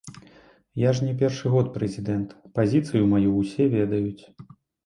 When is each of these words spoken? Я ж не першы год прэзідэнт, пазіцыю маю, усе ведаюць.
Я 0.83 0.93
ж 0.99 1.05
не 1.09 1.13
першы 1.19 1.51
год 1.55 1.69
прэзідэнт, 1.75 2.29
пазіцыю 2.61 3.03
маю, 3.15 3.37
усе 3.43 3.69
ведаюць. 3.77 4.23